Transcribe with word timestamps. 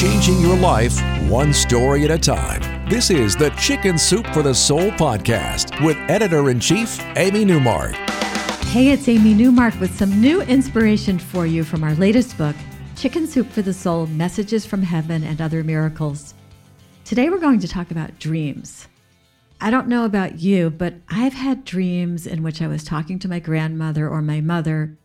changing 0.00 0.40
your 0.40 0.56
life 0.56 0.98
one 1.28 1.52
story 1.52 2.06
at 2.06 2.10
a 2.10 2.16
time. 2.16 2.88
This 2.88 3.10
is 3.10 3.36
the 3.36 3.50
Chicken 3.50 3.98
Soup 3.98 4.26
for 4.28 4.42
the 4.42 4.54
Soul 4.54 4.90
podcast 4.92 5.84
with 5.84 5.98
editor 6.08 6.48
in 6.48 6.58
chief, 6.58 6.98
Amy 7.16 7.44
Newmark. 7.44 7.92
Hey, 8.72 8.92
it's 8.92 9.08
Amy 9.08 9.34
Newmark 9.34 9.78
with 9.78 9.94
some 9.94 10.18
new 10.18 10.40
inspiration 10.40 11.18
for 11.18 11.44
you 11.44 11.64
from 11.64 11.84
our 11.84 11.94
latest 11.96 12.38
book, 12.38 12.56
Chicken 12.96 13.26
Soup 13.26 13.46
for 13.46 13.60
the 13.60 13.74
Soul 13.74 14.06
Messages 14.06 14.64
from 14.64 14.82
Heaven 14.82 15.22
and 15.22 15.38
Other 15.38 15.62
Miracles. 15.62 16.32
Today 17.04 17.28
we're 17.28 17.38
going 17.38 17.60
to 17.60 17.68
talk 17.68 17.90
about 17.90 18.18
dreams. 18.18 18.88
I 19.60 19.70
don't 19.70 19.86
know 19.86 20.06
about 20.06 20.40
you, 20.40 20.70
but 20.70 20.94
I've 21.10 21.34
had 21.34 21.66
dreams 21.66 22.26
in 22.26 22.42
which 22.42 22.62
I 22.62 22.68
was 22.68 22.84
talking 22.84 23.18
to 23.18 23.28
my 23.28 23.38
grandmother 23.38 24.08
or 24.08 24.22
my 24.22 24.40
mother, 24.40 24.96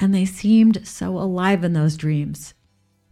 and 0.00 0.14
they 0.14 0.24
seemed 0.24 0.88
so 0.88 1.18
alive 1.18 1.62
in 1.62 1.74
those 1.74 1.98
dreams. 1.98 2.54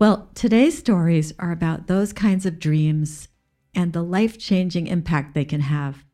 Well, 0.00 0.30
today's 0.36 0.78
stories 0.78 1.32
are 1.40 1.50
about 1.50 1.88
those 1.88 2.12
kinds 2.12 2.46
of 2.46 2.60
dreams 2.60 3.26
and 3.74 3.92
the 3.92 4.02
life 4.04 4.38
changing 4.38 4.86
impact 4.86 5.34
they 5.34 5.44
can 5.44 5.62
have. 5.62 6.04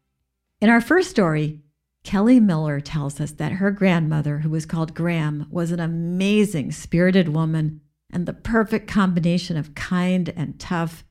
In 0.63 0.71
our 0.71 0.81
first 0.81 1.11
story, 1.11 1.61
Kelly 2.03 2.41
Miller 2.41 2.81
tells 2.81 3.21
us 3.21 3.33
that 3.33 3.53
her 3.53 3.71
grandmother, 3.71 4.39
who 4.39 4.49
was 4.49 4.65
called 4.65 4.95
Gram, 4.95 5.47
was 5.51 5.71
an 5.71 5.81
amazing, 5.81 6.73
spirited 6.73 7.29
woman 7.29 7.83
and 8.11 8.25
the 8.25 8.33
perfect 8.33 8.89
combination 8.89 9.59
of 9.59 9.75
kind 9.75 10.31
and 10.35 10.59
tough. 10.59 11.05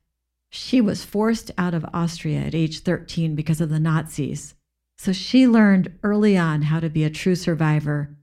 She 0.50 0.82
was 0.82 1.06
forced 1.06 1.52
out 1.60 1.76
of 1.76 1.86
Austria 1.94 2.40
at 2.40 2.56
age 2.56 2.80
13 2.80 3.36
because 3.36 3.62
of 3.62 3.70
the 3.70 3.80
Nazis. 3.80 4.56
So 4.98 5.12
she 5.14 5.48
learned 5.48 6.00
early 6.02 6.36
on 6.36 6.64
how 6.64 6.80
to 6.80 6.90
be 6.90 7.04
a 7.04 7.12
true 7.12 7.36
survivor 7.36 8.16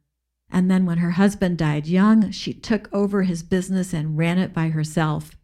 and 0.52 0.70
then 0.70 0.86
when 0.86 0.98
her 0.98 1.12
husband 1.12 1.58
died 1.58 1.86
young, 1.86 2.30
she 2.30 2.52
took 2.52 2.88
over 2.92 3.22
his 3.22 3.42
business 3.42 3.92
and 3.92 4.18
ran 4.18 4.38
it 4.38 4.52
by 4.52 4.68
herself. 4.68 5.36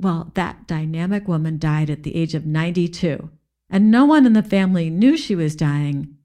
Well, 0.00 0.30
that 0.34 0.66
dynamic 0.66 1.28
woman 1.28 1.58
died 1.58 1.90
at 1.90 2.04
the 2.04 2.16
age 2.16 2.34
of 2.34 2.46
92, 2.46 3.30
and 3.68 3.90
no 3.90 4.04
one 4.04 4.26
in 4.26 4.32
the 4.32 4.42
family 4.42 4.88
knew 4.88 5.16
she 5.16 5.34
was 5.34 5.54
dying. 5.56 6.16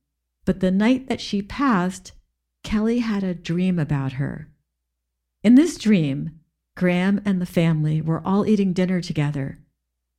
But 0.45 0.59
the 0.59 0.71
night 0.71 1.07
that 1.07 1.19
she 1.19 1.41
passed, 1.41 2.13
Kelly 2.63 2.99
had 2.99 3.23
a 3.23 3.33
dream 3.33 3.79
about 3.79 4.13
her. 4.13 4.49
In 5.43 5.55
this 5.55 5.77
dream, 5.77 6.39
Gram 6.75 7.21
and 7.25 7.41
the 7.41 7.45
family 7.45 8.01
were 8.01 8.25
all 8.25 8.47
eating 8.47 8.73
dinner 8.73 9.01
together. 9.01 9.59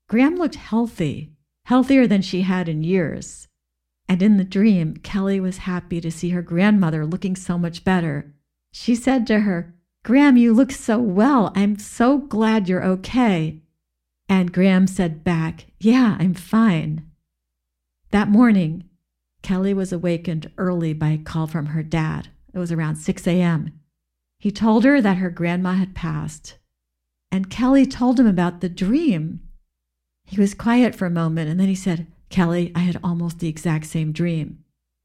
Gram 0.08 0.36
looked 0.36 0.54
healthy, 0.54 1.32
healthier 1.66 2.06
than 2.06 2.22
she 2.22 2.42
had 2.42 2.68
in 2.68 2.82
years. 2.82 3.48
And 4.08 4.22
in 4.22 4.36
the 4.36 4.44
dream, 4.44 4.96
Kelly 4.98 5.40
was 5.40 5.58
happy 5.58 6.00
to 6.00 6.10
see 6.10 6.30
her 6.30 6.42
grandmother 6.42 7.04
looking 7.04 7.34
so 7.34 7.58
much 7.58 7.84
better. 7.84 8.32
She 8.72 8.94
said 8.94 9.26
to 9.26 9.40
her, 9.40 9.74
Gram, 10.04 10.36
you 10.36 10.52
look 10.52 10.70
so 10.70 10.98
well. 10.98 11.52
I'm 11.56 11.78
so 11.78 12.18
glad 12.18 12.68
you're 12.68 12.84
okay. 12.84 13.62
And 14.28 14.52
Gram 14.52 14.86
said 14.86 15.24
back, 15.24 15.66
Yeah, 15.80 16.16
I'm 16.20 16.34
fine. 16.34 17.10
That 18.12 18.28
morning, 18.28 18.84
Kelly 19.42 19.74
was 19.74 19.92
awakened 19.92 20.50
early 20.58 20.92
by 20.92 21.08
a 21.08 21.18
call 21.18 21.46
from 21.46 21.66
her 21.66 21.82
dad. 21.82 22.28
It 22.54 22.58
was 22.58 22.72
around 22.72 22.96
6 22.96 23.26
a.m. 23.26 23.80
He 24.38 24.50
told 24.50 24.84
her 24.84 25.00
that 25.00 25.18
her 25.18 25.30
grandma 25.30 25.72
had 25.72 25.94
passed. 25.94 26.58
And 27.32 27.50
Kelly 27.50 27.86
told 27.86 28.20
him 28.20 28.26
about 28.26 28.60
the 28.60 28.68
dream. 28.68 29.40
He 30.24 30.40
was 30.40 30.54
quiet 30.54 30.94
for 30.94 31.06
a 31.06 31.10
moment 31.10 31.50
and 31.50 31.58
then 31.58 31.68
he 31.68 31.74
said, 31.74 32.06
Kelly, 32.36 32.70
I 32.74 32.80
had 32.80 33.00
almost 33.02 33.38
the 33.38 33.48
exact 33.48 33.86
same 33.86 34.12
dream. 34.12 34.58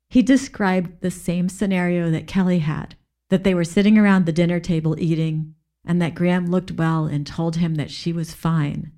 He 0.10 0.22
described 0.22 1.00
the 1.00 1.10
same 1.10 1.48
scenario 1.48 2.12
that 2.12 2.28
Kelly 2.28 2.60
had 2.60 2.96
that 3.30 3.46
they 3.46 3.54
were 3.54 3.64
sitting 3.64 3.98
around 3.98 4.26
the 4.26 4.34
dinner 4.34 4.60
table 4.60 5.00
eating, 5.00 5.56
and 5.86 6.02
that 6.02 6.14
Gram 6.14 6.48
looked 6.48 6.74
well 6.74 7.06
and 7.06 7.26
told 7.26 7.56
him 7.56 7.76
that 7.76 7.90
she 7.90 8.12
was 8.12 8.34
fine. 8.34 8.92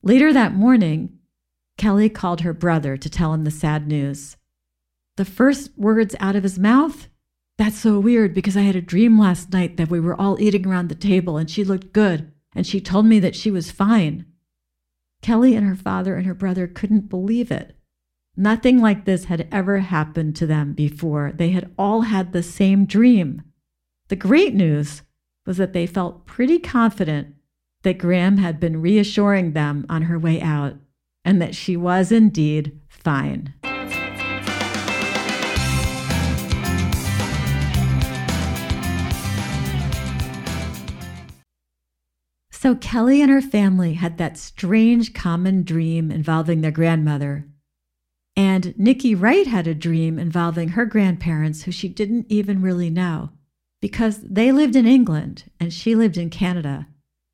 Later 0.00 0.32
that 0.32 0.54
morning, 0.54 1.18
Kelly 1.76 2.08
called 2.08 2.42
her 2.42 2.52
brother 2.52 2.96
to 2.96 3.10
tell 3.10 3.34
him 3.34 3.42
the 3.42 3.50
sad 3.50 3.88
news. 3.88 4.36
The 5.16 5.24
first 5.24 5.76
words 5.76 6.14
out 6.20 6.36
of 6.36 6.44
his 6.44 6.56
mouth, 6.56 7.08
That's 7.58 7.78
so 7.78 7.98
weird 7.98 8.32
because 8.32 8.56
I 8.56 8.60
had 8.60 8.76
a 8.76 8.80
dream 8.80 9.18
last 9.18 9.52
night 9.52 9.76
that 9.76 9.90
we 9.90 9.98
were 9.98 10.14
all 10.14 10.40
eating 10.40 10.68
around 10.68 10.88
the 10.88 10.94
table 10.94 11.36
and 11.36 11.50
she 11.50 11.64
looked 11.64 11.92
good 11.92 12.30
and 12.54 12.64
she 12.64 12.80
told 12.80 13.06
me 13.06 13.18
that 13.18 13.34
she 13.34 13.50
was 13.50 13.72
fine. 13.72 14.29
Kelly 15.22 15.54
and 15.54 15.66
her 15.66 15.76
father 15.76 16.16
and 16.16 16.26
her 16.26 16.34
brother 16.34 16.66
couldn't 16.66 17.08
believe 17.08 17.50
it. 17.50 17.76
Nothing 18.36 18.80
like 18.80 19.04
this 19.04 19.24
had 19.24 19.48
ever 19.52 19.80
happened 19.80 20.36
to 20.36 20.46
them 20.46 20.72
before. 20.72 21.32
They 21.34 21.50
had 21.50 21.72
all 21.76 22.02
had 22.02 22.32
the 22.32 22.42
same 22.42 22.86
dream. 22.86 23.42
The 24.08 24.16
great 24.16 24.54
news 24.54 25.02
was 25.46 25.56
that 25.58 25.72
they 25.72 25.86
felt 25.86 26.26
pretty 26.26 26.58
confident 26.58 27.34
that 27.82 27.98
Gram 27.98 28.38
had 28.38 28.60
been 28.60 28.80
reassuring 28.80 29.52
them 29.52 29.86
on 29.88 30.02
her 30.02 30.18
way 30.18 30.40
out 30.40 30.76
and 31.24 31.40
that 31.40 31.54
she 31.54 31.76
was 31.76 32.12
indeed 32.12 32.80
fine. 32.88 33.54
So 42.62 42.74
Kelly 42.74 43.22
and 43.22 43.30
her 43.30 43.40
family 43.40 43.94
had 43.94 44.18
that 44.18 44.36
strange 44.36 45.14
common 45.14 45.62
dream 45.62 46.10
involving 46.10 46.60
their 46.60 46.70
grandmother. 46.70 47.46
And 48.36 48.78
Nikki 48.78 49.14
Wright 49.14 49.46
had 49.46 49.66
a 49.66 49.74
dream 49.74 50.18
involving 50.18 50.68
her 50.68 50.84
grandparents 50.84 51.62
who 51.62 51.72
she 51.72 51.88
didn't 51.88 52.26
even 52.28 52.60
really 52.60 52.90
know 52.90 53.30
because 53.80 54.20
they 54.20 54.52
lived 54.52 54.76
in 54.76 54.86
England 54.86 55.44
and 55.58 55.72
she 55.72 55.94
lived 55.94 56.18
in 56.18 56.28
Canada. 56.28 56.86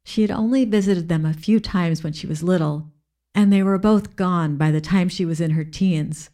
She 0.05 0.23
had 0.23 0.31
only 0.31 0.65
visited 0.65 1.09
them 1.09 1.27
a 1.27 1.33
few 1.33 1.59
times 1.59 2.05
when 2.05 2.13
she 2.13 2.29
was 2.29 2.45
little, 2.45 2.93
and 3.35 3.53
they 3.53 3.65
were 3.65 3.79
both 3.79 4.15
gone 4.15 4.57
by 4.57 4.71
the 4.71 4.81
time 4.81 5.09
she 5.09 5.25
was 5.25 5.41
in 5.41 5.51
her 5.51 5.65
teens. 5.65 6.31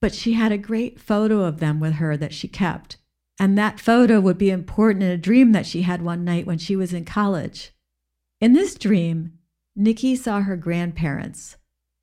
But 0.00 0.14
she 0.14 0.34
had 0.34 0.52
a 0.52 0.58
great 0.58 1.00
photo 1.00 1.42
of 1.42 1.58
them 1.58 1.80
with 1.80 1.94
her 1.94 2.16
that 2.16 2.32
she 2.32 2.46
kept. 2.46 2.98
And 3.40 3.58
that 3.58 3.80
photo 3.80 4.20
would 4.20 4.38
be 4.38 4.50
important 4.50 5.02
in 5.02 5.10
a 5.10 5.18
dream 5.18 5.50
that 5.50 5.66
she 5.66 5.82
had 5.82 6.02
one 6.02 6.24
night 6.24 6.46
when 6.46 6.58
she 6.58 6.76
was 6.76 6.92
in 6.92 7.04
college. 7.04 7.72
In 8.40 8.52
this 8.52 8.76
dream, 8.76 9.32
Nikki 9.74 10.14
saw 10.14 10.42
her 10.42 10.56
grandparents 10.56 11.56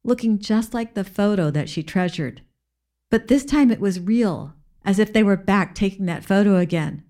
looking 0.03 0.37
just 0.37 0.73
like 0.73 0.93
the 0.93 1.03
photo 1.03 1.49
that 1.49 1.67
she 1.67 1.81
treasured. 1.81 2.41
But 3.09 3.27
this 3.27 3.43
time 3.43 3.71
it 3.71 3.79
was 3.79 3.99
real, 3.99 4.53
as 4.83 4.99
if 4.99 5.11
they 5.11 5.23
were 5.23 5.37
back 5.37 5.73
taking 5.73 6.05
that 6.05 6.25
photo 6.25 6.57
again. 6.57 7.03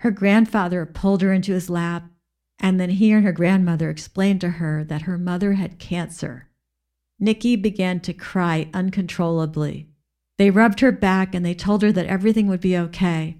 Her 0.00 0.10
grandfather 0.10 0.84
pulled 0.84 1.22
her 1.22 1.32
into 1.32 1.52
his 1.52 1.70
lap, 1.70 2.10
and 2.58 2.78
then 2.78 2.90
he 2.90 3.12
and 3.12 3.24
her 3.24 3.32
grandmother 3.32 3.88
explained 3.90 4.40
to 4.42 4.50
her 4.50 4.84
that 4.84 5.02
her 5.02 5.16
mother 5.16 5.54
had 5.54 5.78
cancer. 5.78 6.48
Nikki 7.18 7.56
began 7.56 8.00
to 8.00 8.12
cry 8.12 8.68
uncontrollably. 8.74 9.88
They 10.36 10.50
rubbed 10.50 10.80
her 10.80 10.92
back 10.92 11.34
and 11.34 11.44
they 11.44 11.54
told 11.54 11.82
her 11.82 11.90
that 11.92 12.06
everything 12.06 12.46
would 12.46 12.60
be 12.60 12.76
okay. 12.76 13.38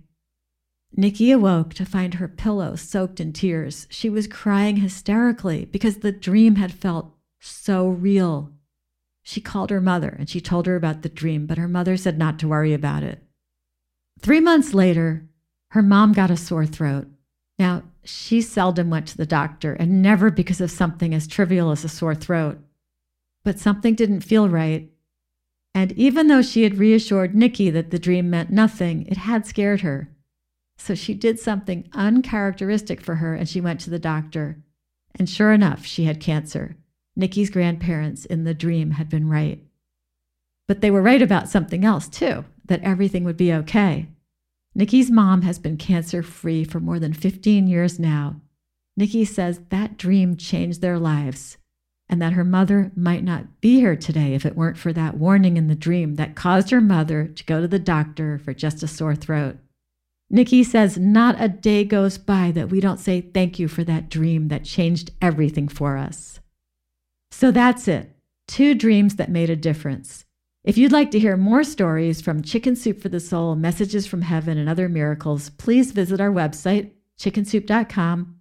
Nikki 0.97 1.31
awoke 1.31 1.75
to 1.75 1.84
find 1.84 2.15
her 2.15 2.28
pillow 2.28 2.75
soaked 2.75 3.21
in 3.21 3.32
tears. 3.32 3.87
She 3.91 4.09
was 4.09 4.26
crying 4.26 4.76
hysterically 4.76 5.66
because 5.66 5.99
the 5.99 6.12
dream 6.12 6.56
had 6.56 6.72
felt 6.72 7.15
so 7.41 7.88
real. 7.88 8.50
She 9.22 9.41
called 9.41 9.71
her 9.71 9.81
mother 9.81 10.16
and 10.19 10.28
she 10.28 10.41
told 10.41 10.66
her 10.66 10.77
about 10.77 11.03
the 11.03 11.09
dream, 11.09 11.47
but 11.47 11.59
her 11.59 11.69
mother 11.69 11.97
said 11.97 12.19
not 12.19 12.38
to 12.38 12.48
worry 12.48 12.72
about 12.72 13.03
it. 13.03 13.22
Three 14.21 14.41
months 14.41 14.75
later, 14.75 15.28
her 15.71 15.82
mom 15.82 16.12
got 16.12 16.31
a 16.31 16.37
sore 16.37 16.66
throat. 16.66 17.06
Now, 17.59 17.82
she 18.03 18.41
seldom 18.41 18.88
went 18.88 19.06
to 19.09 19.16
the 19.16 19.27
doctor 19.27 19.75
and 19.75 20.00
never 20.00 20.31
because 20.31 20.60
of 20.60 20.71
something 20.71 21.15
as 21.15 21.27
trivial 21.27 21.71
as 21.71 21.84
a 21.84 21.88
sore 21.88 22.15
throat. 22.15 22.59
But 23.44 23.59
something 23.59 23.94
didn't 23.94 24.22
feel 24.22 24.48
right. 24.48 24.91
And 25.75 25.93
even 25.93 26.28
though 26.28 26.43
she 26.43 26.62
had 26.62 26.78
reassured 26.78 27.34
Nikki 27.34 27.71
that 27.71 27.91
the 27.91 27.98
dream 27.98 28.30
meant 28.30 28.51
nothing, 28.51 29.07
it 29.07 29.18
had 29.18 29.47
scared 29.47 29.83
her. 29.83 30.10
So 30.78 30.95
she 30.95 31.13
did 31.13 31.39
something 31.39 31.89
uncharacteristic 31.92 33.01
for 33.01 33.16
her 33.16 33.34
and 33.34 33.48
she 33.48 33.60
went 33.60 33.80
to 33.80 33.91
the 33.91 33.98
doctor. 33.98 34.63
And 35.15 35.28
sure 35.28 35.53
enough, 35.53 35.84
she 35.84 36.04
had 36.04 36.21
cancer. 36.21 36.77
Nikki's 37.16 37.51
grandparents 37.51 38.25
in 38.25 38.45
the 38.45 38.54
dream 38.54 38.92
had 38.92 39.09
been 39.09 39.28
right. 39.28 39.63
But 40.69 40.80
they 40.80 40.91
were 40.91 41.03
right 41.03 41.21
about 41.21 41.48
something 41.48 41.84
else 41.84 42.09
too 42.09 42.45
that 42.66 42.83
everything 42.83 43.25
would 43.25 43.36
be 43.36 43.53
okay. 43.53 44.07
Nikki's 44.75 45.10
mom 45.10 45.42
has 45.42 45.59
been 45.59 45.77
cancer 45.77 46.22
free 46.22 46.63
for 46.63 46.78
more 46.78 46.98
than 46.98 47.13
15 47.13 47.66
years 47.66 47.98
now. 47.98 48.41
Nikki 48.97 49.24
says 49.24 49.60
that 49.71 49.97
dream 49.97 50.36
changed 50.36 50.81
their 50.81 50.98
lives 50.98 51.57
and 52.09 52.22
that 52.22 52.34
her 52.34 52.45
mother 52.45 52.92
might 52.95 53.24
not 53.24 53.60
be 53.60 53.81
here 53.81 53.97
today 53.97 54.34
if 54.34 54.47
it 54.47 54.57
weren't 54.57 54.78
for 54.78 54.92
that 54.92 55.16
warning 55.16 55.57
in 55.57 55.69
the 55.69 55.74
dream 55.74 56.15
that 56.15 56.36
caused 56.36 56.71
her 56.71 56.81
mother 56.81 57.27
to 57.27 57.45
go 57.45 57.60
to 57.60 57.69
the 57.69 57.78
doctor 57.78 58.39
for 58.39 58.54
just 58.54 58.83
a 58.83 58.89
sore 58.89 59.15
throat. 59.15 59.59
Nikki 60.30 60.63
says, 60.63 60.98
Not 60.98 61.36
a 61.39 61.48
day 61.48 61.84
goes 61.84 62.19
by 62.19 62.51
that 62.53 62.71
we 62.71 62.80
don't 62.80 63.01
say 63.01 63.21
thank 63.21 63.59
you 63.59 63.69
for 63.69 63.84
that 63.84 64.10
dream 64.10 64.48
that 64.48 64.65
changed 64.65 65.10
everything 65.22 65.69
for 65.69 65.97
us. 65.97 66.41
So 67.30 67.51
that's 67.51 67.89
it. 67.89 68.15
Two 68.47 68.75
dreams 68.75 69.16
that 69.16 69.30
made 69.30 69.51
a 69.51 69.57
difference. 69.57 70.25
If 70.65 70.77
you'd 70.77 70.92
like 70.92 71.10
to 71.13 71.19
hear 71.19 71.36
more 71.36 71.65
stories 71.65 72.21
from 72.21 72.42
Chicken 72.42 72.77
Soup 72.77 73.01
for 73.01 73.09
the 73.09 73.21
Soul, 73.21 73.54
Messages 73.54 74.07
from 74.07 74.22
Heaven, 74.22 74.59
and 74.59 74.69
other 74.69 74.89
miracles, 74.89 75.51
please 75.51 75.92
visit 75.92 76.21
our 76.21 76.31
website, 76.31 76.91
chickensoup.com. 77.19 78.34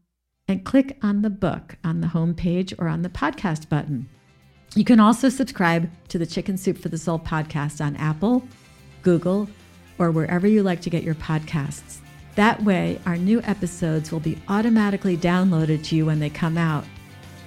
and 0.49 0.65
click 0.65 0.97
on 1.01 1.21
the 1.21 1.29
book 1.29 1.77
on 1.83 2.01
the 2.01 2.07
homepage 2.07 2.73
or 2.79 2.87
on 2.87 3.01
the 3.01 3.09
podcast 3.09 3.69
button. 3.69 4.09
You 4.75 4.83
can 4.83 4.99
also 4.99 5.29
subscribe 5.29 5.89
to 6.09 6.17
the 6.17 6.25
Chicken 6.25 6.57
Soup 6.57 6.77
for 6.77 6.89
the 6.89 6.97
Soul 6.97 7.19
podcast 7.19 7.83
on 7.83 7.95
Apple, 7.95 8.43
Google, 9.03 9.47
or 9.97 10.11
wherever 10.11 10.47
you 10.47 10.63
like 10.63 10.81
to 10.81 10.89
get 10.89 11.03
your 11.03 11.15
podcasts. 11.15 11.97
That 12.35 12.63
way, 12.63 12.99
our 13.05 13.17
new 13.17 13.41
episodes 13.41 14.11
will 14.11 14.19
be 14.19 14.37
automatically 14.47 15.17
downloaded 15.17 15.83
to 15.85 15.95
you 15.95 16.05
when 16.05 16.19
they 16.19 16.29
come 16.29 16.57
out. 16.57 16.85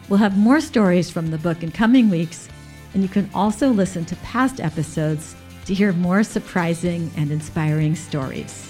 We'll 0.09 0.19
have 0.19 0.37
more 0.37 0.61
stories 0.61 1.11
from 1.11 1.31
the 1.31 1.39
book 1.39 1.63
in 1.63 1.71
coming 1.71 2.11
weeks, 2.11 2.49
and 2.93 3.03
you 3.03 3.09
can 3.09 3.31
also 3.33 3.69
listen 3.69 4.05
to 4.07 4.17
past 4.17 4.61
episodes 4.61 5.37
to 5.67 5.75
hear 5.75 5.93
more 5.93 6.25
surprising 6.25 7.11
and 7.17 7.31
inspiring 7.31 7.95
stories. 7.95 8.70